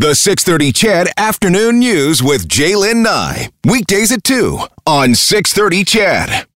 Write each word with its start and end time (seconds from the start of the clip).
The 0.00 0.14
630 0.14 0.72
CHED 0.72 1.08
Afternoon 1.18 1.78
News 1.78 2.22
with 2.22 2.48
J'lyn 2.48 3.02
Nye. 3.02 3.50
Weekdays 3.66 4.10
at 4.10 4.24
2 4.24 4.58
on 4.86 5.14
630 5.14 5.84
CHED. 5.84 6.46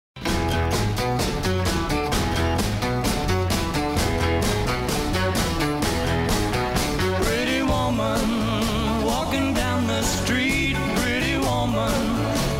Pretty 7.22 7.60
woman 7.60 9.04
walking 9.04 9.52
down 9.52 9.86
the 9.88 10.00
street. 10.00 10.74
Pretty 10.96 11.36
woman, 11.36 11.92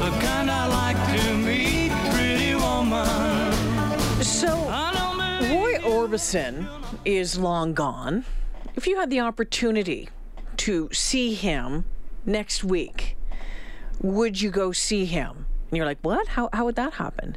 the 0.01 0.11
kind 0.21 0.51
I 0.51 0.67
like 0.67 1.19
to 1.19 1.35
meet. 1.39 1.93
Pretty 2.13 2.55
woman. 2.55 4.23
So, 4.23 4.69
I 4.69 4.93
know 4.93 5.15
many 5.15 5.57
Roy 5.57 5.79
Orbison 5.79 6.69
is 7.07 7.39
long 7.39 7.73
gone. 7.73 8.27
If 8.77 8.87
you 8.87 8.99
had 8.99 9.09
the 9.09 9.21
opportunity 9.21 10.11
to 10.65 10.89
see 10.93 11.35
him 11.35 11.85
next 12.25 12.65
week, 12.65 13.19
would 14.01 14.41
you 14.41 14.51
go 14.51 14.73
see 14.73 15.05
him? 15.05 15.45
And 15.69 15.77
you're 15.77 15.85
like, 15.85 15.99
what? 16.01 16.27
How, 16.29 16.49
how 16.55 16.65
would 16.65 16.77
that 16.77 16.95
happen? 16.95 17.37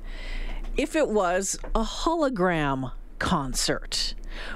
If 0.77 0.95
it 0.95 1.09
was 1.09 1.59
a 1.75 1.83
hologram 1.83 2.93
concert, 3.19 4.15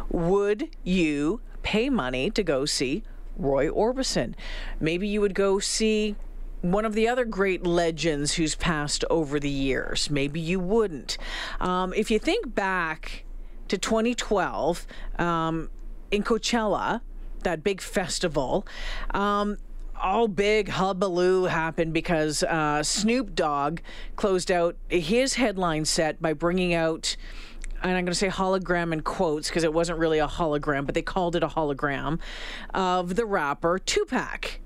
would 0.10 0.70
you 0.86 1.42
pay 1.64 1.90
money 1.90 2.30
to 2.30 2.44
go 2.44 2.64
see 2.64 3.04
Roy 3.36 3.68
Orbison? 3.68 4.36
Maybe 4.80 5.06
you 5.06 5.20
would 5.20 5.36
go 5.36 5.60
see 5.60 6.16
one 6.62 6.86
of 6.86 6.94
the 6.94 7.10
other 7.10 7.26
great 7.26 7.68
legends 7.68 8.36
who's 8.36 8.56
passed 8.56 9.04
over 9.10 9.38
the 9.38 9.50
years. 9.50 10.10
Maybe 10.10 10.40
you 10.40 10.62
wouldn't. 10.62 11.18
Um, 11.60 11.94
if 11.94 12.10
you 12.10 12.20
think 12.20 12.56
back 12.56 13.26
to 13.68 13.78
2012 13.78 14.88
um, 15.20 15.70
in 16.10 16.24
Coachella, 16.24 17.02
that 17.44 17.64
big 17.64 17.82
festival, 17.82 18.66
um, 19.14 19.58
all 20.02 20.28
big 20.28 20.70
hullabaloo 20.70 21.46
happened 21.46 21.94
because 21.94 22.44
uh, 22.44 22.82
Snoop 22.82 23.36
Dogg 23.36 23.80
closed 24.16 24.52
out 24.52 24.76
his 24.90 25.36
headline 25.36 25.86
set 25.86 26.22
by 26.22 26.34
bringing 26.34 26.74
out 26.74 27.16
and 27.84 27.92
I'm 27.92 28.06
going 28.06 28.08
to 28.08 28.16
say 28.16 28.28
hologram 28.28 28.94
in 28.94 29.02
quotes 29.02 29.50
because 29.50 29.64
it 29.64 29.74
wasn't 29.74 29.98
really 29.98 30.20
a 30.20 30.28
hologram, 30.28 30.86
but 30.86 30.94
they 30.94 31.02
called 31.02 31.36
it 31.36 31.44
a 31.44 31.48
hologram 31.48 32.20
of 32.74 33.16
the 33.16 33.26
rapper 33.26 33.80
Tupac. 33.80 34.61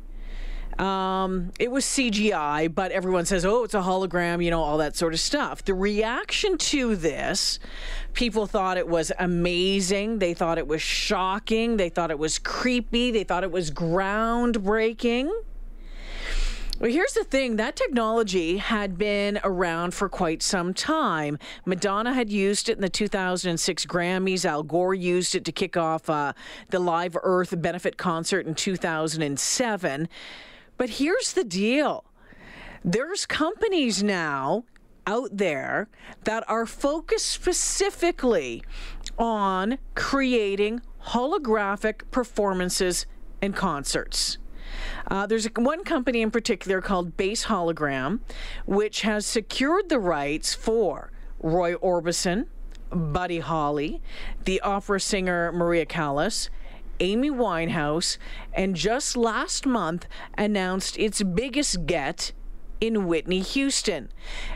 Um, 0.79 1.51
it 1.57 1.71
was 1.71 1.85
CGI, 1.85 2.73
but 2.73 2.91
everyone 2.91 3.25
says, 3.25 3.45
oh, 3.45 3.63
it's 3.63 3.73
a 3.73 3.81
hologram, 3.81 4.43
you 4.43 4.51
know, 4.51 4.61
all 4.61 4.77
that 4.79 4.97
sort 4.97 5.13
of 5.13 5.19
stuff. 5.21 5.63
The 5.63 5.73
reaction 5.73 6.57
to 6.57 6.97
this, 6.97 7.59
people 8.13 8.45
thought 8.45 8.77
it 8.77 8.87
was 8.87 9.11
amazing. 9.17 10.19
They 10.19 10.33
thought 10.33 10.57
it 10.57 10.67
was 10.67 10.81
shocking. 10.81 11.77
They 11.77 11.89
thought 11.89 12.11
it 12.11 12.19
was 12.19 12.39
creepy. 12.39 13.11
They 13.11 13.23
thought 13.23 13.43
it 13.43 13.51
was 13.51 13.71
groundbreaking. 13.71 15.31
Well, 16.77 16.91
here's 16.91 17.13
the 17.13 17.23
thing 17.23 17.55
that 17.55 17.77
technology 17.77 18.57
had 18.57 18.97
been 18.97 19.39
around 19.45 19.93
for 19.93 20.09
quite 20.09 20.43
some 20.43 20.73
time. 20.73 21.39
Madonna 21.63 22.13
had 22.13 22.29
used 22.29 22.67
it 22.67 22.73
in 22.73 22.81
the 22.81 22.89
2006 22.89 23.85
Grammys. 23.85 24.43
Al 24.43 24.61
Gore 24.61 24.93
used 24.93 25.35
it 25.35 25.45
to 25.45 25.53
kick 25.53 25.77
off 25.77 26.09
uh, 26.09 26.33
the 26.71 26.79
Live 26.79 27.15
Earth 27.23 27.53
benefit 27.61 27.95
concert 27.95 28.45
in 28.45 28.55
2007. 28.55 30.09
But 30.77 30.91
here's 30.91 31.33
the 31.33 31.43
deal 31.43 32.05
there's 32.83 33.25
companies 33.25 34.03
now 34.03 34.63
out 35.07 35.37
there 35.37 35.87
that 36.23 36.43
are 36.47 36.65
focused 36.65 37.27
specifically 37.27 38.63
on 39.17 39.77
creating 39.95 40.81
holographic 41.07 42.01
performances 42.11 43.05
and 43.41 43.55
concerts. 43.55 44.37
Uh, 45.07 45.25
there's 45.25 45.45
one 45.55 45.83
company 45.83 46.21
in 46.21 46.31
particular 46.31 46.81
called 46.81 47.15
Base 47.15 47.45
Hologram, 47.45 48.19
which 48.65 49.01
has 49.01 49.25
secured 49.25 49.89
the 49.89 49.99
rights 49.99 50.53
for 50.53 51.11
Roy 51.39 51.75
Orbison, 51.75 52.47
Buddy 52.89 53.39
Holly, 53.39 54.01
the 54.45 54.59
opera 54.61 54.99
singer 54.99 55.51
Maria 55.51 55.85
Callas, 55.85 56.49
Amy 56.99 57.29
Winehouse, 57.29 58.17
and 58.53 58.75
just 58.75 59.17
last 59.17 59.65
month 59.65 60.07
announced 60.37 60.97
its 60.97 61.21
biggest 61.23 61.85
get 61.85 62.31
in 62.81 63.07
Whitney 63.07 63.41
Houston. 63.41 64.09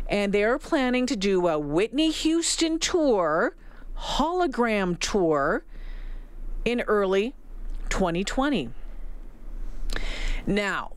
And 0.08 0.34
they 0.34 0.44
are 0.44 0.60
planning 0.60 1.06
to 1.08 1.16
do 1.16 1.48
a 1.48 1.58
Whitney 1.58 2.12
Houston 2.12 2.80
tour, 2.80 3.56
hologram 3.98 5.00
tour, 5.00 5.64
in 6.66 6.82
early 6.82 7.36
2020. 7.90 8.70
Now, 10.46 10.92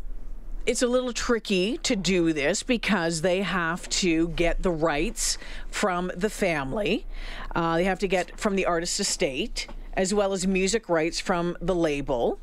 it's 0.64 0.82
a 0.82 0.86
little 0.86 1.12
tricky 1.12 1.76
to 1.78 1.96
do 1.96 2.32
this 2.32 2.62
because 2.62 3.22
they 3.22 3.42
have 3.42 3.88
to 3.88 4.28
get 4.28 4.62
the 4.62 4.70
rights 4.70 5.38
from 5.70 6.12
the 6.16 6.30
family. 6.30 7.06
Uh, 7.54 7.76
they 7.76 7.84
have 7.84 7.98
to 7.98 8.08
get 8.08 8.38
from 8.38 8.54
the 8.54 8.64
artist 8.64 9.00
estate, 9.00 9.66
as 9.94 10.12
well 10.14 10.32
as 10.32 10.46
music 10.46 10.88
rights 10.88 11.20
from 11.20 11.56
the 11.60 11.74
label. 11.74 12.38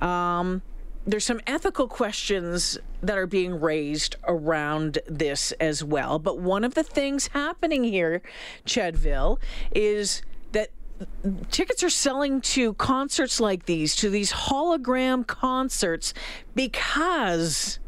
Um, 0.00 0.62
there's 1.06 1.24
some 1.24 1.40
ethical 1.46 1.86
questions 1.86 2.78
that 3.02 3.18
are 3.18 3.26
being 3.26 3.60
raised 3.60 4.16
around 4.26 4.98
this 5.06 5.52
as 5.52 5.84
well. 5.84 6.18
But 6.18 6.38
one 6.38 6.64
of 6.64 6.74
the 6.74 6.82
things 6.82 7.28
happening 7.28 7.84
here, 7.84 8.22
Chedville, 8.64 9.38
is 9.74 10.22
that 10.52 10.70
tickets 11.50 11.82
are 11.82 11.90
selling 11.90 12.40
to 12.40 12.72
concerts 12.74 13.38
like 13.38 13.66
these, 13.66 13.94
to 13.96 14.08
these 14.08 14.32
hologram 14.32 15.26
concerts, 15.26 16.14
because 16.54 17.78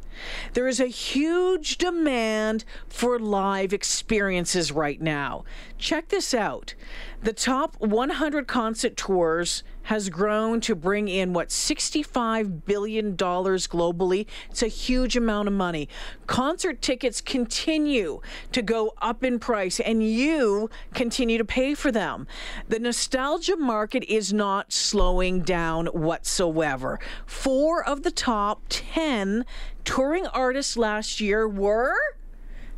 there 0.54 0.66
is 0.66 0.80
a 0.80 0.86
huge 0.86 1.78
demand 1.78 2.64
for 2.88 3.18
live 3.18 3.72
experiences 3.72 4.72
right 4.72 5.00
now. 5.00 5.44
Check 5.78 6.08
this 6.08 6.34
out. 6.34 6.74
The 7.22 7.32
top 7.32 7.76
100 7.80 8.46
concert 8.46 8.96
tours 8.96 9.62
has 9.86 10.08
grown 10.08 10.60
to 10.60 10.74
bring 10.74 11.08
in 11.08 11.32
what 11.32 11.52
65 11.52 12.64
billion 12.64 13.14
dollars 13.14 13.66
globally. 13.68 14.26
It's 14.50 14.62
a 14.62 14.68
huge 14.68 15.16
amount 15.16 15.46
of 15.46 15.54
money. 15.54 15.88
Concert 16.26 16.82
tickets 16.82 17.20
continue 17.20 18.20
to 18.50 18.62
go 18.62 18.94
up 19.00 19.22
in 19.22 19.38
price 19.38 19.78
and 19.78 20.02
you 20.02 20.68
continue 20.92 21.38
to 21.38 21.44
pay 21.44 21.74
for 21.74 21.92
them. 21.92 22.26
The 22.68 22.80
nostalgia 22.80 23.56
market 23.56 24.02
is 24.04 24.32
not 24.32 24.72
slowing 24.72 25.42
down 25.42 25.86
whatsoever. 25.86 26.98
4 27.26 27.84
of 27.84 28.02
the 28.02 28.10
top 28.10 28.62
10 28.68 29.44
touring 29.84 30.26
artists 30.26 30.76
last 30.76 31.20
year 31.20 31.48
were 31.48 31.94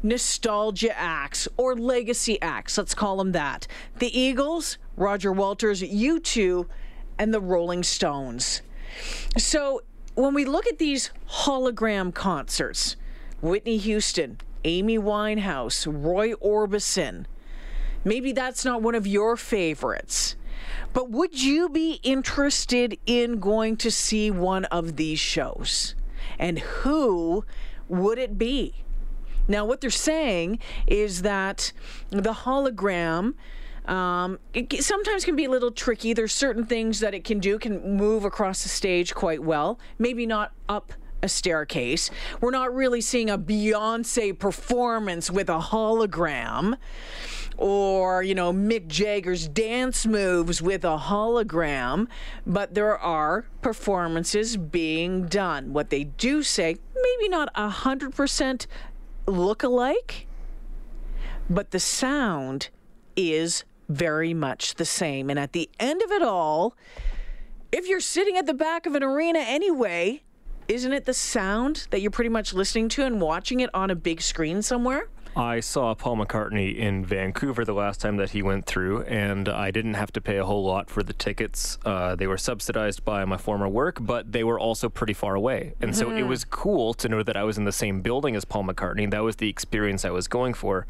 nostalgia 0.02 0.96
acts 0.96 1.48
or 1.56 1.74
legacy 1.74 2.40
acts, 2.42 2.78
let's 2.78 2.94
call 2.94 3.16
them 3.16 3.32
that. 3.32 3.66
The 3.98 4.16
Eagles, 4.16 4.78
Roger 4.96 5.32
Walters, 5.32 5.82
U2, 5.82 6.66
and 7.18 7.32
the 7.32 7.40
Rolling 7.40 7.82
Stones. 7.82 8.62
So 9.36 9.82
when 10.14 10.34
we 10.34 10.44
look 10.44 10.66
at 10.66 10.78
these 10.78 11.10
hologram 11.30 12.12
concerts, 12.12 12.96
Whitney 13.40 13.76
Houston, 13.76 14.40
Amy 14.64 14.98
Winehouse, 14.98 15.86
Roy 15.86 16.32
Orbison, 16.34 17.26
maybe 18.04 18.32
that's 18.32 18.64
not 18.64 18.82
one 18.82 18.94
of 18.94 19.06
your 19.06 19.36
favorites. 19.36 20.36
But 20.92 21.10
would 21.10 21.40
you 21.40 21.68
be 21.68 22.00
interested 22.02 22.98
in 23.06 23.40
going 23.40 23.76
to 23.78 23.90
see 23.90 24.30
one 24.30 24.64
of 24.66 24.96
these 24.96 25.20
shows? 25.20 25.94
And 26.38 26.58
who 26.58 27.44
would 27.88 28.18
it 28.18 28.38
be? 28.38 28.84
Now, 29.46 29.64
what 29.64 29.80
they're 29.80 29.90
saying 29.90 30.58
is 30.86 31.22
that 31.22 31.72
the 32.10 32.32
hologram 32.32 33.34
um, 33.88 34.38
it 34.52 34.84
sometimes 34.84 35.24
can 35.24 35.34
be 35.34 35.46
a 35.46 35.50
little 35.50 35.70
tricky. 35.70 36.12
There's 36.12 36.34
certain 36.34 36.66
things 36.66 37.00
that 37.00 37.14
it 37.14 37.24
can 37.24 37.38
do, 37.38 37.58
can 37.58 37.96
move 37.96 38.24
across 38.24 38.62
the 38.62 38.68
stage 38.68 39.14
quite 39.14 39.42
well. 39.42 39.78
Maybe 39.98 40.26
not 40.26 40.52
up 40.68 40.92
a 41.22 41.28
staircase. 41.28 42.10
We're 42.40 42.50
not 42.50 42.72
really 42.72 43.00
seeing 43.00 43.30
a 43.30 43.38
Beyonce 43.38 44.38
performance 44.38 45.30
with 45.30 45.48
a 45.48 45.58
hologram 45.58 46.76
or, 47.56 48.22
you 48.22 48.36
know, 48.36 48.52
Mick 48.52 48.86
Jagger's 48.86 49.48
dance 49.48 50.06
moves 50.06 50.62
with 50.62 50.84
a 50.84 50.96
hologram, 50.96 52.06
but 52.46 52.74
there 52.74 52.96
are 52.96 53.46
performances 53.62 54.56
being 54.56 55.26
done. 55.26 55.72
What 55.72 55.90
they 55.90 56.04
do 56.04 56.44
say, 56.44 56.76
maybe 56.94 57.28
not 57.28 57.48
a 57.56 57.68
100% 57.68 58.66
look 59.26 59.62
alike, 59.64 60.26
but 61.50 61.72
the 61.72 61.80
sound 61.80 62.68
is 63.16 63.64
very 63.88 64.34
much 64.34 64.74
the 64.74 64.84
same. 64.84 65.30
And 65.30 65.38
at 65.38 65.52
the 65.52 65.70
end 65.80 66.02
of 66.02 66.10
it 66.10 66.22
all, 66.22 66.76
if 67.72 67.88
you're 67.88 68.00
sitting 68.00 68.36
at 68.36 68.46
the 68.46 68.54
back 68.54 68.86
of 68.86 68.94
an 68.94 69.02
arena 69.02 69.40
anyway, 69.40 70.22
isn't 70.68 70.92
it 70.92 71.06
the 71.06 71.14
sound 71.14 71.86
that 71.90 72.00
you're 72.00 72.10
pretty 72.10 72.30
much 72.30 72.52
listening 72.52 72.88
to 72.90 73.04
and 73.04 73.20
watching 73.20 73.60
it 73.60 73.70
on 73.74 73.90
a 73.90 73.94
big 73.94 74.20
screen 74.20 74.62
somewhere? 74.62 75.08
I 75.36 75.60
saw 75.60 75.94
Paul 75.94 76.16
McCartney 76.16 76.76
in 76.76 77.04
Vancouver 77.04 77.64
the 77.64 77.72
last 77.72 78.00
time 78.00 78.16
that 78.16 78.30
he 78.30 78.42
went 78.42 78.66
through, 78.66 79.02
and 79.02 79.48
I 79.48 79.70
didn't 79.70 79.94
have 79.94 80.10
to 80.12 80.20
pay 80.20 80.36
a 80.38 80.44
whole 80.44 80.64
lot 80.64 80.90
for 80.90 81.02
the 81.02 81.12
tickets. 81.12 81.78
Uh, 81.84 82.16
they 82.16 82.26
were 82.26 82.38
subsidized 82.38 83.04
by 83.04 83.24
my 83.24 83.36
former 83.36 83.68
work, 83.68 83.98
but 84.00 84.32
they 84.32 84.42
were 84.42 84.58
also 84.58 84.88
pretty 84.88 85.12
far 85.12 85.36
away. 85.36 85.74
And 85.80 85.94
so 85.94 86.10
it 86.10 86.24
was 86.24 86.44
cool 86.44 86.92
to 86.94 87.08
know 87.08 87.22
that 87.22 87.36
I 87.36 87.44
was 87.44 87.56
in 87.56 87.64
the 87.64 87.72
same 87.72 88.00
building 88.00 88.34
as 88.34 88.44
Paul 88.44 88.64
McCartney. 88.64 89.08
That 89.10 89.22
was 89.22 89.36
the 89.36 89.48
experience 89.48 90.04
I 90.04 90.10
was 90.10 90.26
going 90.26 90.54
for. 90.54 90.86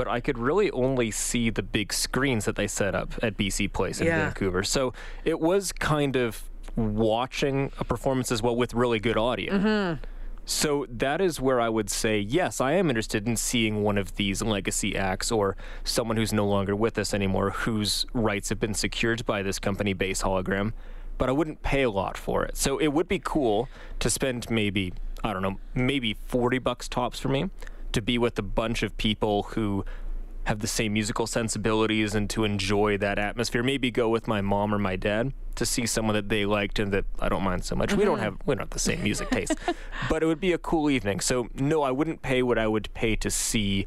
But 0.00 0.08
I 0.08 0.20
could 0.20 0.38
really 0.38 0.70
only 0.70 1.10
see 1.10 1.50
the 1.50 1.62
big 1.62 1.92
screens 1.92 2.46
that 2.46 2.56
they 2.56 2.66
set 2.66 2.94
up 2.94 3.12
at 3.22 3.36
BC 3.36 3.70
Place 3.70 4.00
in 4.00 4.06
Yeah. 4.06 4.24
Vancouver. 4.24 4.62
So 4.62 4.94
it 5.26 5.38
was 5.38 5.72
kind 5.72 6.16
of 6.16 6.48
watching 6.74 7.70
a 7.78 7.84
performance 7.84 8.32
as 8.32 8.42
well 8.42 8.56
with 8.56 8.72
really 8.72 8.98
good 8.98 9.18
audio. 9.18 9.52
Mm-hmm. 9.52 10.02
So 10.46 10.86
that 10.88 11.20
is 11.20 11.38
where 11.38 11.60
I 11.60 11.68
would 11.68 11.90
say, 11.90 12.18
yes, 12.18 12.62
I 12.62 12.72
am 12.72 12.88
interested 12.88 13.28
in 13.28 13.36
seeing 13.36 13.82
one 13.82 13.98
of 13.98 14.16
these 14.16 14.40
legacy 14.40 14.96
acts 14.96 15.30
or 15.30 15.54
someone 15.84 16.16
who's 16.16 16.32
no 16.32 16.46
longer 16.46 16.74
with 16.74 16.96
us 16.96 17.12
anymore, 17.12 17.50
whose 17.50 18.06
rights 18.14 18.48
have 18.48 18.58
been 18.58 18.72
secured 18.72 19.26
by 19.26 19.42
this 19.42 19.58
company, 19.58 19.92
Base 19.92 20.22
Hologram. 20.22 20.72
But 21.18 21.28
I 21.28 21.32
wouldn't 21.32 21.60
pay 21.60 21.82
a 21.82 21.90
lot 21.90 22.16
for 22.16 22.42
it. 22.42 22.56
So 22.56 22.78
it 22.78 22.88
would 22.94 23.06
be 23.06 23.18
cool 23.18 23.68
to 23.98 24.08
spend 24.08 24.48
maybe, 24.48 24.94
I 25.22 25.34
don't 25.34 25.42
know, 25.42 25.58
maybe 25.74 26.14
40 26.14 26.58
bucks 26.58 26.88
tops 26.88 27.20
for 27.20 27.28
me 27.28 27.50
to 27.92 28.02
be 28.02 28.18
with 28.18 28.38
a 28.38 28.42
bunch 28.42 28.82
of 28.82 28.96
people 28.96 29.44
who 29.44 29.84
have 30.44 30.60
the 30.60 30.66
same 30.66 30.92
musical 30.92 31.26
sensibilities 31.26 32.14
and 32.14 32.28
to 32.30 32.44
enjoy 32.44 32.96
that 32.98 33.18
atmosphere. 33.18 33.62
Maybe 33.62 33.90
go 33.90 34.08
with 34.08 34.26
my 34.26 34.40
mom 34.40 34.74
or 34.74 34.78
my 34.78 34.96
dad 34.96 35.32
to 35.56 35.66
see 35.66 35.86
someone 35.86 36.14
that 36.14 36.28
they 36.28 36.46
liked 36.46 36.78
and 36.78 36.92
that 36.92 37.04
I 37.18 37.28
don't 37.28 37.42
mind 37.42 37.64
so 37.64 37.76
much. 37.76 37.92
We 37.92 38.04
don't 38.04 38.16
mm-hmm. 38.16 38.24
have 38.24 38.38
we 38.46 38.54
don't 38.54 38.60
have 38.60 38.70
the 38.70 38.78
same 38.78 39.02
music 39.02 39.30
taste, 39.30 39.54
but 40.08 40.22
it 40.22 40.26
would 40.26 40.40
be 40.40 40.52
a 40.52 40.58
cool 40.58 40.90
evening. 40.90 41.20
So 41.20 41.48
no, 41.54 41.82
I 41.82 41.90
wouldn't 41.90 42.22
pay 42.22 42.42
what 42.42 42.58
I 42.58 42.66
would 42.66 42.92
pay 42.94 43.16
to 43.16 43.30
see 43.30 43.86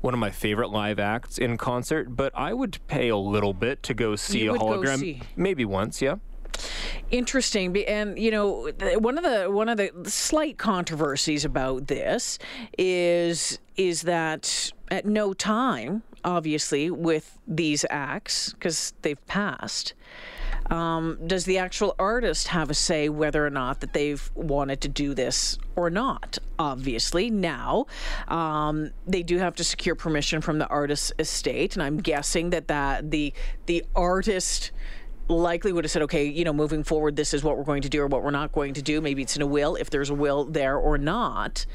one 0.00 0.14
of 0.14 0.20
my 0.20 0.30
favorite 0.30 0.70
live 0.70 0.98
acts 0.98 1.38
in 1.38 1.56
concert, 1.56 2.16
but 2.16 2.32
I 2.34 2.52
would 2.54 2.78
pay 2.86 3.08
a 3.08 3.16
little 3.16 3.52
bit 3.52 3.82
to 3.84 3.94
go 3.94 4.16
see 4.16 4.44
You 4.44 4.54
a 4.54 4.58
hologram 4.58 4.98
see. 4.98 5.22
maybe 5.34 5.64
once, 5.64 6.00
yeah. 6.00 6.16
Interesting 7.10 7.76
and 7.84 8.18
you 8.18 8.30
know 8.30 8.70
one 8.98 9.16
of 9.16 9.22
the 9.22 9.48
one 9.50 9.68
of 9.68 9.76
the 9.76 9.90
slight 10.04 10.58
controversies 10.58 11.44
about 11.44 11.86
this 11.86 12.38
is 12.78 13.58
is 13.76 14.02
that 14.02 14.72
at 14.90 15.06
no 15.06 15.32
time 15.32 16.02
obviously 16.24 16.90
with 16.90 17.38
these 17.46 17.84
acts 17.90 18.52
because 18.54 18.92
they've 19.02 19.24
passed 19.26 19.94
um, 20.70 21.18
does 21.26 21.44
the 21.44 21.58
actual 21.58 21.94
artist 21.98 22.48
have 22.48 22.70
a 22.70 22.74
say 22.74 23.08
whether 23.08 23.46
or 23.46 23.50
not 23.50 23.80
that 23.80 23.92
they've 23.92 24.30
wanted 24.34 24.80
to 24.80 24.88
do 24.88 25.14
this 25.14 25.58
or 25.76 25.90
not? 25.90 26.38
Obviously, 26.58 27.30
now 27.30 27.86
um, 28.28 28.90
they 29.06 29.22
do 29.22 29.38
have 29.38 29.54
to 29.56 29.64
secure 29.64 29.94
permission 29.94 30.40
from 30.40 30.58
the 30.58 30.66
artist's 30.66 31.12
estate, 31.18 31.76
and 31.76 31.82
I'm 31.82 31.98
guessing 31.98 32.50
that 32.50 32.68
that 32.68 33.10
the 33.10 33.32
the 33.66 33.84
artist 33.94 34.72
likely 35.28 35.72
would 35.72 35.84
have 35.84 35.90
said, 35.90 36.02
okay, 36.02 36.24
you 36.24 36.44
know, 36.44 36.52
moving 36.52 36.84
forward, 36.84 37.16
this 37.16 37.34
is 37.34 37.42
what 37.42 37.56
we're 37.56 37.64
going 37.64 37.82
to 37.82 37.88
do 37.88 38.02
or 38.02 38.06
what 38.06 38.22
we're 38.22 38.30
not 38.30 38.52
going 38.52 38.74
to 38.74 38.82
do. 38.82 39.00
Maybe 39.00 39.22
it's 39.22 39.36
in 39.36 39.42
a 39.42 39.46
will, 39.46 39.76
if 39.76 39.90
there's 39.90 40.10
a 40.10 40.14
will 40.14 40.44
there 40.44 40.76
or 40.76 40.98
not. 40.98 41.66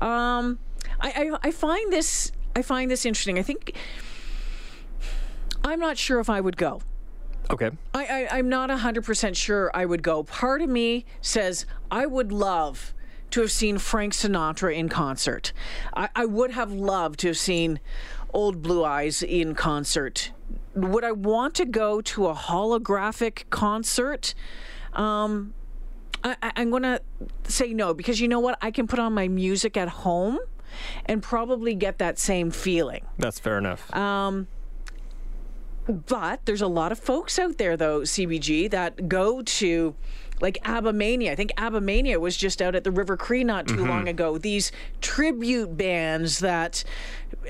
Um, 0.00 0.58
I, 1.00 1.30
I, 1.42 1.48
I 1.48 1.50
find 1.50 1.92
this 1.92 2.32
I 2.56 2.62
find 2.62 2.90
this 2.90 3.04
interesting. 3.04 3.38
I 3.38 3.42
think 3.42 3.76
I'm 5.64 5.80
not 5.80 5.98
sure 5.98 6.20
if 6.20 6.30
I 6.30 6.40
would 6.40 6.56
go. 6.56 6.80
Okay. 7.50 7.70
I, 7.92 8.06
I, 8.06 8.38
I'm 8.38 8.48
not 8.48 8.70
100% 8.70 9.36
sure 9.36 9.70
I 9.74 9.84
would 9.84 10.02
go. 10.02 10.22
Part 10.22 10.62
of 10.62 10.68
me 10.68 11.04
says 11.20 11.66
I 11.90 12.06
would 12.06 12.32
love 12.32 12.94
to 13.30 13.40
have 13.40 13.50
seen 13.50 13.78
Frank 13.78 14.12
Sinatra 14.12 14.74
in 14.74 14.88
concert. 14.88 15.52
I, 15.94 16.08
I 16.14 16.24
would 16.26 16.52
have 16.52 16.72
loved 16.72 17.20
to 17.20 17.28
have 17.28 17.36
seen 17.36 17.80
Old 18.32 18.62
Blue 18.62 18.84
Eyes 18.84 19.22
in 19.22 19.54
concert. 19.54 20.30
Would 20.74 21.04
I 21.04 21.12
want 21.12 21.54
to 21.56 21.64
go 21.64 22.00
to 22.00 22.26
a 22.26 22.34
holographic 22.34 23.44
concert? 23.50 24.34
Um, 24.92 25.54
I, 26.22 26.36
I- 26.42 26.52
I'm 26.56 26.70
going 26.70 26.82
to 26.82 27.00
say 27.44 27.72
no 27.72 27.94
because 27.94 28.20
you 28.20 28.28
know 28.28 28.40
what? 28.40 28.58
I 28.62 28.70
can 28.70 28.86
put 28.86 28.98
on 28.98 29.12
my 29.12 29.28
music 29.28 29.76
at 29.76 29.88
home 29.88 30.38
and 31.06 31.22
probably 31.22 31.74
get 31.74 31.98
that 31.98 32.18
same 32.18 32.50
feeling. 32.50 33.04
That's 33.18 33.38
fair 33.38 33.58
enough. 33.58 33.94
But 35.86 36.46
there's 36.46 36.62
a 36.62 36.66
lot 36.66 36.92
of 36.92 36.98
folks 36.98 37.38
out 37.38 37.58
there, 37.58 37.76
though, 37.76 38.00
CBG, 38.00 38.70
that 38.70 39.08
go 39.08 39.42
to 39.42 39.94
like 40.40 40.58
ABBA 40.64 40.92
Mania. 40.92 41.32
I 41.32 41.34
think 41.36 41.52
ABBA 41.56 41.80
Mania 41.80 42.18
was 42.18 42.36
just 42.36 42.60
out 42.60 42.74
at 42.74 42.84
the 42.84 42.90
River 42.90 43.16
Cree 43.16 43.44
not 43.44 43.68
too 43.68 43.84
long 43.86 44.08
ago. 44.08 44.36
These 44.36 44.72
tribute 45.00 45.76
bands 45.76 46.40
that 46.40 46.84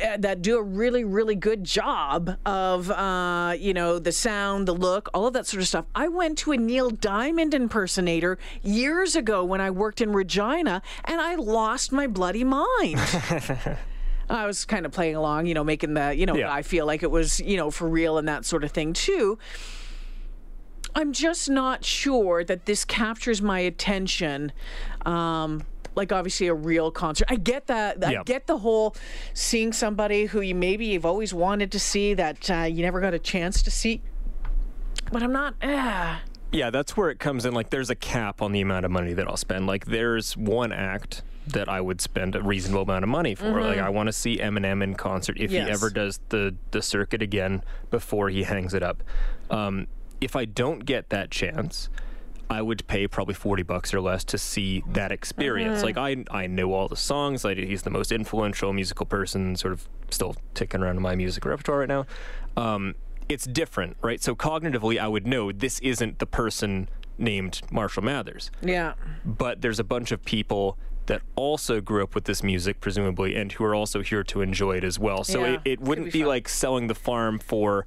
uh, 0.02 0.16
that 0.19 0.42
do 0.42 0.58
a 0.58 0.62
really, 0.62 1.04
really 1.04 1.34
good 1.34 1.64
job 1.64 2.36
of, 2.44 2.90
uh, 2.90 3.54
you 3.58 3.72
know, 3.72 3.98
the 3.98 4.12
sound, 4.12 4.69
the 4.69 4.72
look, 4.75 5.08
all 5.14 5.26
of 5.26 5.32
that 5.34 5.46
sort 5.46 5.62
of 5.62 5.69
stuff. 5.69 5.86
I 5.94 6.08
went 6.08 6.38
to 6.38 6.52
a 6.52 6.56
Neil 6.56 6.90
Diamond 6.90 7.54
impersonator 7.54 8.38
years 8.62 9.16
ago 9.16 9.44
when 9.44 9.60
I 9.60 9.70
worked 9.70 10.00
in 10.00 10.12
Regina, 10.12 10.82
and 11.04 11.20
I 11.20 11.36
lost 11.36 11.92
my 11.92 12.06
bloody 12.06 12.44
mind. 12.44 12.98
I 14.28 14.46
was 14.46 14.64
kind 14.64 14.86
of 14.86 14.92
playing 14.92 15.16
along, 15.16 15.46
you 15.46 15.54
know, 15.54 15.64
making 15.64 15.94
the, 15.94 16.14
you 16.14 16.26
know, 16.26 16.34
Yeah. 16.36 16.52
I 16.52 16.62
feel 16.62 16.86
like 16.86 17.02
it 17.02 17.10
was, 17.10 17.40
you 17.40 17.56
know, 17.56 17.70
for 17.70 17.88
real 17.88 18.18
and 18.18 18.26
that 18.28 18.44
sort 18.44 18.64
of 18.64 18.70
thing 18.70 18.92
too. 18.92 19.38
I'm 20.94 21.12
just 21.12 21.50
not 21.50 21.84
sure 21.84 22.44
that 22.44 22.66
this 22.66 22.84
captures 22.84 23.42
my 23.42 23.58
attention. 23.60 24.52
Um, 25.04 25.64
like 25.96 26.10
obviously 26.12 26.48
a 26.48 26.54
real 26.54 26.90
concert. 26.90 27.26
I 27.30 27.36
get 27.36 27.66
that. 27.68 28.04
I 28.04 28.12
Yeah. 28.12 28.22
get 28.24 28.46
the 28.46 28.58
whole 28.58 28.96
seeing 29.32 29.72
somebody 29.72 30.26
who 30.26 30.40
you 30.40 30.54
maybe 30.54 30.86
you've 30.86 31.06
always 31.06 31.32
wanted 31.32 31.70
to 31.72 31.78
see 31.78 32.14
that 32.14 32.50
uh, 32.50 32.62
you 32.62 32.82
never 32.82 33.00
got 33.00 33.14
a 33.14 33.18
chance 33.18 33.62
to 33.62 33.70
see. 33.70 34.02
But 35.12 35.22
I'm 35.22 35.32
not. 35.32 35.54
Uh, 35.62 36.16
Yeah, 36.54 36.70
that's 36.70 36.96
where 36.96 37.10
it 37.10 37.18
comes 37.18 37.44
in. 37.44 37.52
Like, 37.52 37.70
there's 37.70 37.90
a 37.90 37.94
cap 37.96 38.40
on 38.40 38.52
the 38.52 38.60
amount 38.60 38.84
of 38.84 38.90
money 38.92 39.12
that 39.12 39.26
I'll 39.26 39.36
spend. 39.36 39.66
Like, 39.66 39.86
there's 39.86 40.36
one 40.36 40.72
act 40.72 41.22
that 41.48 41.68
I 41.68 41.80
would 41.80 42.00
spend 42.00 42.34
a 42.36 42.42
reasonable 42.42 42.82
amount 42.82 43.02
of 43.02 43.08
money 43.10 43.34
for. 43.34 43.60
Like, 43.60 43.78
I 43.78 43.88
want 43.90 44.06
to 44.06 44.12
see 44.12 44.38
Eminem 44.38 44.82
in 44.82 44.94
concert 44.94 45.36
if 45.38 45.50
Yes. 45.50 45.66
he 45.66 45.72
ever 45.72 45.90
does 45.90 46.20
the 46.30 46.54
the 46.70 46.80
circuit 46.80 47.20
again 47.22 47.62
before 47.90 48.30
he 48.30 48.44
hangs 48.44 48.72
it 48.72 48.82
up. 48.82 49.02
Um, 49.50 49.88
if 50.20 50.36
I 50.36 50.44
don't 50.46 50.84
get 50.86 51.10
that 51.10 51.30
chance. 51.30 51.90
I 52.50 52.60
would 52.60 52.86
pay 52.86 53.08
probably 53.08 53.32
40 53.34 53.62
bucks 53.62 53.94
or 53.94 54.02
less 54.02 54.22
to 54.24 54.36
see 54.36 54.84
that 54.92 55.10
experience. 55.10 55.82
Like 55.82 55.96
I 55.96 56.24
I 56.30 56.46
know 56.46 56.74
all 56.74 56.88
the 56.88 56.96
songs. 56.96 57.42
Like 57.42 57.56
he's 57.56 57.82
the 57.82 57.90
most 57.90 58.12
influential 58.12 58.70
musical 58.74 59.06
person 59.06 59.56
sort 59.56 59.72
of 59.72 59.88
still 60.10 60.36
ticking 60.52 60.82
around 60.82 60.96
in 60.96 61.02
my 61.02 61.14
music 61.16 61.46
repertoire 61.46 61.78
right 61.80 61.88
now. 61.88 62.04
Um, 62.54 62.96
it's 63.28 63.46
different, 63.46 63.96
right? 64.02 64.22
So 64.22 64.34
cognitively 64.34 64.98
I 64.98 65.08
would 65.08 65.26
know 65.26 65.52
this 65.52 65.78
isn't 65.80 66.18
the 66.18 66.26
person 66.26 66.88
named 67.16 67.60
Marshall 67.70 68.02
Mathers 68.02 68.50
yeah. 68.60 68.94
but 69.24 69.60
there's 69.60 69.78
a 69.78 69.84
bunch 69.84 70.10
of 70.10 70.24
people 70.24 70.76
that 71.06 71.22
also 71.36 71.81
grew 71.81 72.02
up 72.02 72.14
with 72.14 72.24
this 72.24 72.43
music, 72.43 72.81
presumably, 72.81 73.36
and 73.36 73.52
who 73.52 73.64
are 73.64 73.74
also 73.74 74.02
here 74.02 74.24
to 74.24 74.40
enjoy 74.40 74.78
it 74.78 74.84
as 74.84 74.98
well. 74.98 75.22
So 75.22 75.40
Yeah, 75.40 75.52
it, 75.54 75.60
it 75.64 75.81
wouldn't 75.81 76.12
be 76.12 76.20
be 76.20 76.24
like 76.24 76.48
selling 76.48 76.86
the 76.86 76.94
farm 76.94 77.38
for, 77.38 77.86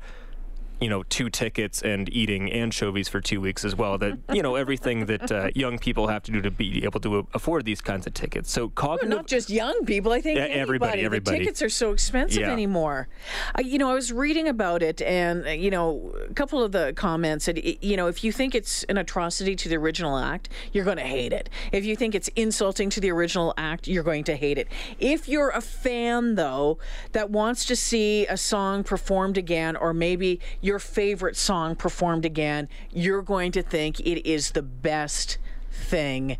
you 0.79 0.89
know, 0.89 1.03
two 1.03 1.29
tickets 1.29 1.81
and 1.81 2.07
eating 2.13 2.51
anchovies 2.51 3.07
for 3.09 3.19
two 3.21 3.41
weeks 3.41 3.65
as 3.65 3.75
well. 3.75 3.97
That 3.97 4.17
you 4.33 4.41
know 4.41 4.55
everything 4.55 5.05
that 5.07 5.31
uh, 5.31 5.49
young 5.55 5.79
people 5.79 6.07
have 6.07 6.23
to 6.23 6.31
do 6.31 6.41
to 6.41 6.51
be 6.51 6.83
able 6.83 6.99
to 7.01 7.27
afford 7.33 7.65
these 7.65 7.81
kinds 7.81 8.07
of 8.07 8.13
tickets. 8.13 8.51
So 8.51 8.69
cognitive. 8.69 9.09
Not 9.09 9.27
just 9.27 9.49
young 9.49 9.85
people. 9.85 10.11
I 10.11 10.21
think 10.21 10.37
Yeah, 10.37 10.45
everybody, 10.45 10.91
anybody. 10.99 11.05
everybody. 11.05 11.37
The 11.37 11.43
tickets 11.43 11.61
are 11.61 11.69
so 11.69 11.91
expensive 11.91 12.41
Yeah. 12.41 12.51
anymore. 12.51 13.07
I, 13.55 13.61
you 13.61 13.77
know, 13.77 13.89
I 13.89 13.93
was 13.93 14.11
reading 14.13 14.47
about 14.47 14.83
it, 14.83 15.01
and 15.01 15.45
uh, 15.47 15.49
you 15.51 15.69
know, 15.71 16.13
a 16.29 16.33
couple 16.33 16.61
of 16.63 16.71
the 16.71 16.93
comments 16.95 17.45
said, 17.45 17.59
you 17.81 17.97
know, 17.97 18.07
if 18.07 18.23
you 18.23 18.31
think 18.31 18.53
it's 18.55 18.83
an 18.85 18.97
atrocity 18.97 19.55
to 19.55 19.69
the 19.69 19.75
original 19.77 20.17
act, 20.17 20.49
you're 20.73 20.85
going 20.85 20.97
to 20.97 21.03
hate 21.03 21.33
it. 21.33 21.49
If 21.71 21.85
you 21.85 21.95
think 21.95 22.13
it's 22.15 22.27
insulting 22.35 22.89
to 22.91 22.99
the 22.99 23.09
original 23.11 23.53
act, 23.57 23.87
you're 23.87 24.03
going 24.03 24.23
to 24.25 24.35
hate 24.35 24.57
it. 24.57 24.67
If 24.99 25.27
you're 25.27 25.49
a 25.49 25.61
fan, 25.61 26.35
though, 26.35 26.77
that 27.13 27.29
wants 27.29 27.65
to 27.65 27.75
see 27.75 28.25
a 28.27 28.37
song 28.37 28.83
performed 28.83 29.37
again, 29.37 29.75
or 29.75 29.93
maybe 29.93 30.39
your 30.67 30.79
favorite 30.79 31.37
song 31.37 31.75
performed 31.75 32.25
again, 32.25 32.67
you're 32.91 33.21
going 33.21 33.51
to 33.53 33.63
think 33.63 34.01
it 34.01 34.29
is 34.29 34.51
the 34.51 34.61
best 34.61 35.37
thing 35.71 36.37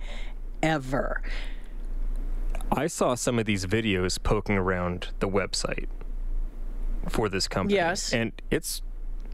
ever. 0.61 1.21
I 2.71 2.87
saw 2.87 3.15
some 3.15 3.39
of 3.39 3.45
these 3.45 3.65
videos 3.65 4.21
poking 4.21 4.57
around 4.57 5.09
the 5.19 5.29
website 5.29 5.87
for 7.07 7.29
this 7.29 7.47
company. 7.47 7.75
Yes. 7.75 8.13
And 8.13 8.33
it's 8.51 8.81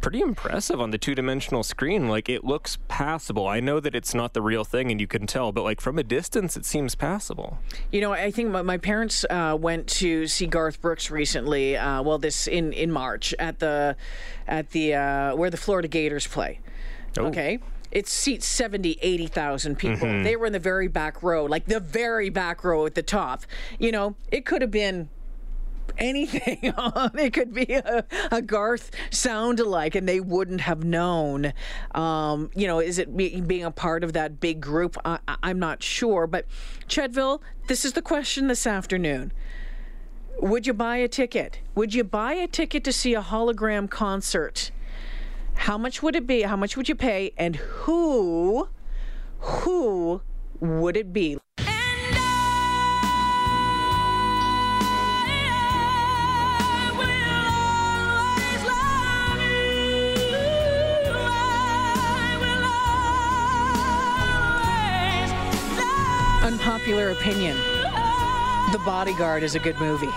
pretty 0.03 0.19
impressive 0.19 0.81
on 0.81 0.91
the 0.91 0.97
two 0.97 1.15
dimensional 1.15 1.63
screen. 1.63 2.09
Like 2.09 2.27
it 2.27 2.43
looks 2.43 2.77
passable. 2.89 3.47
I 3.47 3.61
know 3.61 3.79
that 3.79 3.95
it's 3.95 4.13
not 4.13 4.33
the 4.33 4.41
real 4.41 4.65
thing 4.65 4.91
and 4.91 4.99
you 4.99 5.07
can 5.07 5.25
tell, 5.25 5.53
but 5.53 5.63
like 5.63 5.79
from 5.79 5.97
a 5.97 6.03
distance, 6.03 6.57
it 6.57 6.65
seems 6.65 6.93
passable. 6.93 7.57
You 7.91 8.01
know, 8.01 8.11
I 8.11 8.29
think 8.29 8.51
my, 8.51 8.61
my 8.61 8.77
parents 8.77 9.25
uh, 9.29 9.57
went 9.59 9.87
to 9.87 10.27
see 10.27 10.45
Garth 10.45 10.81
Brooks 10.81 11.09
recently. 11.09 11.77
Uh, 11.77 12.03
well, 12.03 12.17
this 12.17 12.47
in 12.47 12.73
in 12.73 12.91
March 12.91 13.33
at 13.39 13.59
the 13.59 13.95
at 14.45 14.71
the 14.71 14.93
uh, 14.93 15.35
where 15.37 15.49
the 15.49 15.57
Florida 15.57 15.87
Gators 15.87 16.27
play. 16.27 16.59
Oh. 17.17 17.27
Okay. 17.27 17.59
It 17.89 18.07
seats 18.07 18.47
70, 18.47 18.97
80,000 19.03 19.77
people. 19.77 20.07
Mm-hmm. 20.07 20.23
They 20.23 20.35
were 20.35 20.47
in 20.47 20.53
the 20.53 20.59
very 20.59 20.87
back 20.87 21.21
row, 21.21 21.45
like 21.45 21.65
the 21.65 21.79
very 21.79 22.29
back 22.29 22.63
row 22.63 22.87
at 22.87 22.95
the 22.95 23.03
top. 23.03 23.43
You 23.77 23.91
know, 23.91 24.15
it 24.31 24.45
could 24.45 24.63
have 24.63 24.71
been 24.71 25.09
anything 25.97 26.73
on. 26.77 27.17
It 27.17 27.33
could 27.33 27.53
be 27.53 27.73
a, 27.73 28.05
a 28.31 28.41
Garth 28.41 28.91
sound 29.11 29.59
alike, 29.59 29.95
and 29.95 30.07
they 30.07 30.19
wouldn't 30.19 30.61
have 30.61 30.83
known. 30.83 31.53
Um, 31.93 32.51
you 32.55 32.67
know, 32.67 32.79
is 32.79 32.99
it 32.99 33.15
be, 33.15 33.41
being 33.41 33.63
a 33.63 33.71
part 33.71 34.03
of 34.03 34.13
that 34.13 34.39
big 34.39 34.61
group? 34.61 34.97
I, 35.05 35.19
I'm 35.27 35.59
not 35.59 35.83
sure. 35.83 36.27
But 36.27 36.45
Chedville, 36.87 37.41
this 37.67 37.85
is 37.85 37.93
the 37.93 38.01
question 38.01 38.47
this 38.47 38.67
afternoon. 38.67 39.31
Would 40.41 40.67
you 40.67 40.73
buy 40.73 40.97
a 40.97 41.07
ticket? 41.07 41.59
Would 41.75 41.93
you 41.93 42.03
buy 42.03 42.33
a 42.33 42.47
ticket 42.47 42.83
to 42.85 42.91
see 42.91 43.13
a 43.13 43.21
hologram 43.21 43.89
concert? 43.89 44.71
How 45.55 45.77
much 45.77 46.01
would 46.01 46.15
it 46.15 46.25
be? 46.25 46.41
How 46.41 46.55
much 46.55 46.75
would 46.75 46.89
you 46.89 46.95
pay? 46.95 47.31
And 47.37 47.55
who, 47.55 48.67
who 49.39 50.21
would 50.59 50.97
it 50.97 51.13
be? 51.13 51.37
Unpopular 66.43 67.11
opinion. 67.11 67.55
The 68.73 68.81
Bodyguard 68.83 69.43
is 69.43 69.55
a 69.55 69.59
good 69.59 69.77
movie. 69.77 70.11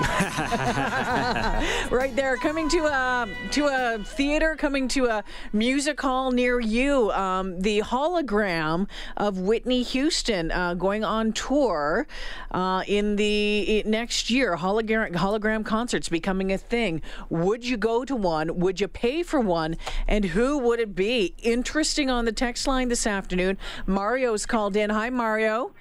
right 1.90 2.12
there, 2.14 2.38
coming 2.38 2.70
to 2.70 2.86
a 2.86 3.28
to 3.50 3.66
a 3.66 4.02
theater, 4.02 4.56
coming 4.56 4.88
to 4.88 5.06
a 5.06 5.22
music 5.52 6.00
hall 6.00 6.30
near 6.30 6.58
you. 6.58 7.10
Um, 7.10 7.60
the 7.60 7.80
hologram 7.80 8.88
of 9.18 9.40
Whitney 9.40 9.82
Houston 9.82 10.50
uh, 10.52 10.72
going 10.72 11.04
on 11.04 11.34
tour 11.34 12.06
uh, 12.50 12.82
in 12.86 13.16
the 13.16 13.82
next 13.84 14.30
year. 14.30 14.56
Hologram 14.56 15.12
hologram 15.12 15.66
concerts 15.66 16.08
becoming 16.08 16.50
a 16.50 16.56
thing. 16.56 17.02
Would 17.28 17.66
you 17.66 17.76
go 17.76 18.06
to 18.06 18.16
one? 18.16 18.58
Would 18.58 18.80
you 18.80 18.88
pay 18.88 19.22
for 19.22 19.38
one? 19.38 19.76
And 20.08 20.24
who 20.24 20.56
would 20.60 20.80
it 20.80 20.94
be? 20.94 21.34
Interesting 21.42 22.08
on 22.08 22.24
the 22.24 22.32
text 22.32 22.66
line 22.66 22.88
this 22.88 23.06
afternoon. 23.06 23.58
Mario's 23.86 24.46
called 24.46 24.76
in. 24.76 24.88
Hi, 24.88 25.10
Mario. 25.10 25.72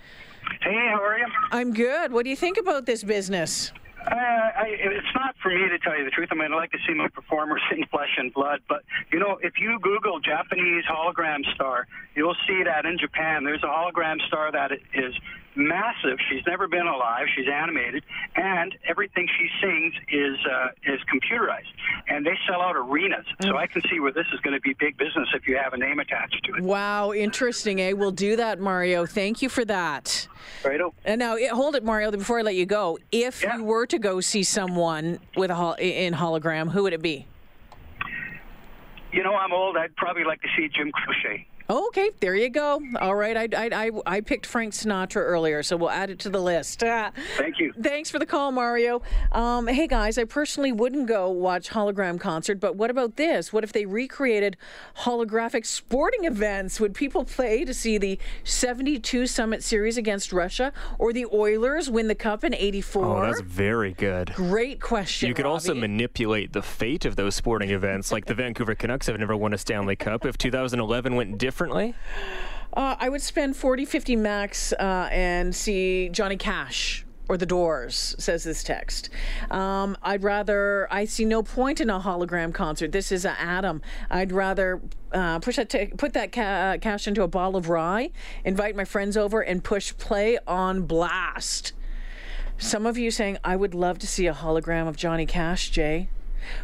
Hey, 0.62 0.90
how 0.92 1.02
are 1.02 1.18
you? 1.18 1.26
I'm 1.52 1.74
good. 1.74 2.12
What 2.12 2.26
do 2.26 2.30
you 2.30 2.36
think 2.36 2.58
about 2.58 2.86
this 2.86 3.04
business? 3.04 3.72
Uh, 4.08 4.16
I, 4.16 4.66
it's 4.80 5.14
not 5.14 5.36
for 5.42 5.50
me 5.50 5.68
to 5.70 5.78
tell 5.80 5.98
you 5.98 6.06
the 6.06 6.12
truth. 6.12 6.30
I 6.32 6.36
mean, 6.36 6.54
I'd 6.54 6.56
like 6.56 6.72
to 6.72 6.78
see 6.88 6.94
my 6.94 7.08
performers 7.10 7.62
in 7.72 7.86
flesh 7.88 8.16
and 8.18 8.34
blood. 8.34 8.62
But, 8.68 8.84
you 9.12 9.20
know, 9.20 9.38
if 9.42 9.54
you 9.60 9.80
Google 9.82 10.20
Japanese 10.20 10.84
hologram 10.86 11.44
star, 11.54 11.88
you'll 12.16 12.38
see 12.48 12.64
that 12.64 12.86
in 12.86 12.98
Japan 12.98 13.44
there's 13.44 13.64
a 13.64 13.68
hologram 13.68 14.22
star 14.28 14.52
that 14.52 14.72
is 14.94 15.14
massive. 15.56 16.18
She's 16.30 16.44
never 16.48 16.68
been 16.68 16.88
alive. 16.88 17.26
She's 17.36 17.48
animated. 17.48 18.04
And 18.36 18.76
everything 18.88 19.28
she 19.38 19.50
sings 19.62 19.94
is, 20.12 20.38
uh, 20.46 20.68
is 20.94 21.00
computerized. 21.12 21.68
And 22.08 22.26
they 22.26 22.38
sell 22.48 22.62
out 22.62 22.76
arenas. 22.76 23.26
So 23.42 23.58
I 23.58 23.68
can 23.68 23.82
see 23.90 24.00
where 24.00 24.12
this 24.12 24.28
is 24.34 24.40
going 24.42 24.54
to 24.54 24.62
be 24.62 24.74
big 24.80 24.98
business 24.98 25.28
if 25.34 25.48
you 25.48 25.58
have 25.58 25.74
a 25.74 25.78
name 25.78 26.00
attached 26.00 26.44
to 26.46 26.56
it. 26.56 26.64
Wow, 26.64 27.12
interesting, 27.14 27.82
eh? 27.82 27.94
We'll 27.94 28.12
do 28.12 28.36
that, 28.36 28.60
Mario. 28.60 29.06
Thank 29.06 29.42
you 29.42 29.50
for 29.50 29.66
that. 29.66 30.28
Righto? 30.64 30.94
And 31.06 31.20
now, 31.20 31.36
eh, 31.36 31.48
hold 31.50 31.76
it, 31.76 31.84
Mario, 31.84 32.12
before 32.12 32.40
I 32.40 32.42
let 32.44 32.56
you 32.56 32.66
go. 32.66 32.98
If 33.12 33.44
Yeah. 33.44 33.58
you 33.58 33.64
were 33.64 33.86
to 33.88 34.00
go 34.00 34.22
see 34.22 34.44
someone 34.44 35.20
with 35.36 35.52
a 35.52 35.56
hol- 35.56 35.74
in 35.80 36.14
hologram, 36.14 36.72
who 36.72 36.84
would 36.84 36.94
it 36.94 37.02
be? 37.02 37.26
You 39.12 39.24
know, 39.24 39.36
I'm 39.36 39.52
old. 39.52 39.76
I'd 39.76 39.96
probably 39.96 40.24
like 40.24 40.42
to 40.44 40.48
see 40.56 40.70
Jim 40.70 40.92
Croce. 40.92 41.46
Okay, 41.70 42.10
there 42.20 42.34
you 42.34 42.50
go. 42.50 42.82
All 43.00 43.14
right, 43.14 43.38
I, 43.38 43.48
I, 43.56 43.70
I, 43.72 43.92
I 44.08 44.22
picked 44.22 44.48
Frank 44.48 44.74
Sinatra 44.74 45.18
earlier, 45.18 45.62
so 45.62 45.78
we'll 45.78 45.92
add 45.92 46.10
it 46.10 46.18
to 46.20 46.30
the 46.30 46.42
list. 46.42 46.84
Ah. 46.84 47.12
Thank 47.38 47.60
you. 47.60 47.72
Thanks 47.80 48.10
for 48.10 48.18
the 48.18 48.26
call, 48.26 48.52
Mario. 48.52 49.04
Um, 49.32 49.68
hey 49.68 49.86
guys, 49.86 50.18
I 50.18 50.24
personally 50.24 50.72
wouldn't 50.72 51.08
go 51.08 51.30
watch 51.30 51.70
hologram 51.70 52.20
concert, 52.20 52.60
but 52.60 52.76
what 52.76 52.90
about 52.90 53.18
this? 53.18 53.54
What 53.54 53.64
if 53.64 53.72
they 53.72 53.86
recreated 53.86 54.58
holographic 55.02 55.64
sporting 55.64 56.26
events? 56.26 56.80
Would 56.80 56.96
people 56.96 57.24
play 57.24 57.66
to 57.66 57.74
see 57.74 58.00
the 58.00 58.18
72 58.44 59.28
Summit 59.28 59.64
Series 59.64 59.98
against 59.98 60.34
Russia 60.34 60.74
or 60.98 61.14
the 61.14 61.28
Oilers 61.32 61.88
win 61.88 62.08
the 62.08 62.16
cup 62.16 62.44
in 62.44 62.56
84? 62.56 63.06
Oh, 63.06 63.22
that's 63.22 63.42
very 63.42 63.94
good. 63.94 64.34
Great 64.34 64.82
question. 64.82 65.30
You 65.30 65.36
could 65.36 65.46
also 65.46 65.76
manipulate 65.76 66.52
the 66.52 66.64
fate 66.64 67.06
of 67.06 67.16
those 67.16 67.36
sporting 67.36 67.70
events. 67.70 68.12
Like 68.12 68.26
the 68.26 68.34
Vancouver 68.34 68.74
Canucks 68.74 69.06
have 69.06 69.20
never 69.20 69.38
won 69.38 69.54
a 69.54 69.58
Stanley 69.60 69.96
Cup. 69.96 70.26
If 70.26 70.36
2011 70.40 71.16
went 71.16 71.38
differently, 71.60 71.94
Uh, 72.72 72.96
I 73.00 73.10
would 73.10 73.22
spend 73.22 73.58
40, 73.58 73.84
50 73.84 74.16
max 74.16 74.72
uh, 74.74 75.10
and 75.12 75.54
see 75.54 76.08
Johnny 76.10 76.38
Cash 76.38 77.04
or 77.28 77.36
The 77.36 77.46
Doors, 77.48 78.16
says 78.20 78.44
this 78.46 78.64
text. 78.64 79.10
Um, 79.52 79.98
I'd 80.04 80.24
rather, 80.24 80.88
I 80.90 81.04
see 81.06 81.26
no 81.26 81.44
point 81.44 81.82
in 81.82 81.90
a 81.90 82.00
hologram 82.00 82.54
concert. 82.54 82.92
This 82.94 83.12
is 83.12 83.26
a 83.26 83.32
Adam. 83.42 83.82
I'd 84.10 84.32
rather 84.32 84.80
uh, 85.12 85.40
push 85.40 85.58
that 85.58 85.70
ta- 85.70 85.94
put 85.98 86.14
that 86.14 86.32
ca- 86.32 86.78
cash 86.80 87.08
into 87.08 87.24
a 87.24 87.28
bottle 87.28 87.58
of 87.58 87.68
rye, 87.70 88.12
invite 88.46 88.76
my 88.76 88.86
friends 88.86 89.18
over, 89.18 89.42
and 89.42 89.62
push 89.64 89.92
play 89.98 90.38
on 90.48 90.84
blast. 90.84 91.74
Some 92.58 92.86
of 92.86 92.98
you 92.98 93.10
saying, 93.12 93.38
I 93.44 93.56
would 93.58 93.74
love 93.74 93.98
to 94.00 94.08
see 94.08 94.28
a 94.28 94.34
hologram 94.34 94.88
of 94.88 94.96
Johnny 94.96 95.26
Cash, 95.26 95.72
Jay. 95.72 96.08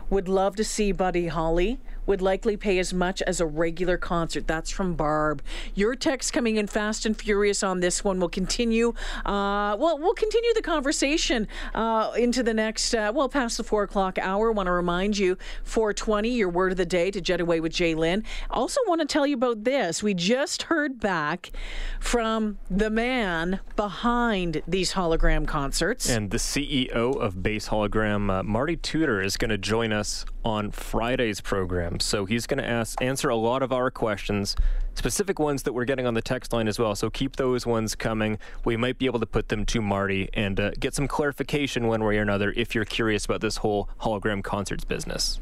Would 0.09 0.29
love 0.29 0.55
to 0.55 0.63
see 0.63 0.91
Buddy 0.93 1.27
Holly. 1.27 1.79
Would 2.05 2.21
likely 2.21 2.57
pay 2.57 2.79
as 2.79 2.93
much 2.93 3.21
as 3.23 3.39
a 3.39 3.45
regular 3.45 3.97
concert. 3.97 4.47
That's 4.47 4.69
from 4.69 4.95
Barb. 4.95 5.41
Your 5.73 5.95
text 5.95 6.33
coming 6.33 6.57
in 6.57 6.67
fast 6.67 7.05
and 7.05 7.17
furious 7.17 7.63
on 7.63 7.79
this 7.79 8.03
one. 8.03 8.19
We'll 8.19 8.29
continue. 8.29 8.93
Uh, 9.25 9.75
well, 9.79 9.97
we'll 9.97 10.13
continue 10.13 10.53
the 10.53 10.61
conversation 10.61 11.47
uh, 11.73 12.11
into 12.17 12.43
the 12.43 12.53
next. 12.53 12.93
Uh, 12.93 13.11
well, 13.13 13.29
past 13.29 13.57
the 13.57 13.63
four 13.63 13.83
o'clock 13.83 14.17
hour. 14.19 14.51
Want 14.51 14.67
to 14.67 14.71
remind 14.71 15.17
you, 15.17 15.37
420. 15.63 16.29
Your 16.29 16.49
word 16.49 16.71
of 16.71 16.77
the 16.77 16.85
day 16.85 17.11
to 17.11 17.21
Jet 17.21 17.41
Away 17.41 17.59
with 17.59 17.73
J'lyn. 17.73 18.23
Also, 18.49 18.79
want 18.87 19.01
to 19.01 19.07
tell 19.07 19.25
you 19.25 19.35
about 19.35 19.63
this. 19.63 20.03
We 20.03 20.13
just 20.13 20.63
heard 20.63 20.99
back 20.99 21.51
from 21.99 22.57
the 22.69 22.89
man 22.89 23.59
behind 23.75 24.61
these 24.67 24.93
hologram 24.93 25.47
concerts. 25.47 26.09
and 26.09 26.31
the 26.31 26.37
CEO 26.37 27.15
of 27.19 27.41
Base 27.41 27.69
Hologram, 27.69 28.31
uh, 28.31 28.43
Marty 28.43 28.75
Tudor, 28.77 29.21
is 29.21 29.37
going 29.37 29.49
to 29.49 29.57
join 29.57 29.91
us 29.91 30.25
on 30.45 30.69
Friday's 30.71 31.41
program. 31.41 31.99
So 31.99 32.25
he's 32.25 32.45
going 32.45 32.59
to 32.59 32.67
ask 32.67 33.01
answer 33.01 33.29
a 33.29 33.35
lot 33.35 33.63
of 33.63 33.73
our 33.73 33.89
questions, 33.89 34.55
specific 34.93 35.39
ones 35.39 35.63
that 35.63 35.73
we're 35.73 35.85
getting 35.85 36.05
on 36.05 36.13
the 36.13 36.21
text 36.21 36.53
line 36.53 36.67
as 36.67 36.77
well. 36.77 36.95
So 36.95 37.09
keep 37.09 37.35
those 37.35 37.65
ones 37.65 37.95
coming. 37.95 38.37
We 38.63 38.77
might 38.77 38.99
be 38.99 39.07
able 39.07 39.19
to 39.19 39.25
put 39.25 39.49
them 39.49 39.65
to 39.65 39.81
Marty 39.81 40.29
and 40.33 40.59
uh, 40.59 40.71
get 40.79 40.93
some 40.93 41.07
clarification 41.07 41.87
one 41.87 42.03
way 42.03 42.19
or 42.19 42.21
another 42.21 42.53
if 42.55 42.75
you're 42.75 42.85
curious 42.85 43.25
about 43.25 43.41
this 43.41 43.57
whole 43.57 43.89
hologram 44.01 44.43
concerts 44.43 44.85
business. 44.85 45.39